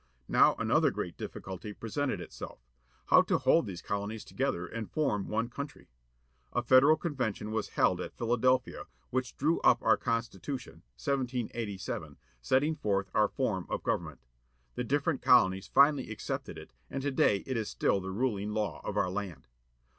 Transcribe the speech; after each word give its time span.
Now 0.27 0.55
another 0.57 0.89
great 0.89 1.15
difficulty 1.15 1.73
presented 1.73 2.19
itself. 2.19 2.65
How 3.09 3.21
to 3.21 3.37
hold 3.37 3.67
these 3.67 3.83
colonies 3.83 4.25
to 4.25 4.33
gether 4.33 4.65
and 4.65 4.89
form 4.89 5.27
one 5.27 5.47
country. 5.47 5.89
A 6.53 6.63
Federal 6.63 6.97
Convention 6.97 7.51
was 7.51 7.69
held 7.77 8.01
at 8.01 8.17
Philadelphia, 8.17 8.87
which 9.11 9.37
drew 9.37 9.59
up 9.61 9.79
our 9.83 9.97
Constitution, 9.97 10.81
1787, 10.97 12.17
setting 12.41 12.75
forth 12.75 13.11
our 13.13 13.27
form 13.27 13.67
of 13.69 13.83
government. 13.83 14.25
The 14.73 14.83
different 14.85 15.21
colonies 15.21 15.67
finally 15.67 16.09
accepted 16.09 16.57
it, 16.57 16.73
and 16.89 17.03
today 17.03 17.43
it 17.45 17.55
is 17.55 17.69
still 17.69 17.99
the 18.01 18.09
ruling 18.09 18.49
law 18.53 18.81
of 18.83 18.97
our 18.97 19.11
land. 19.11 19.45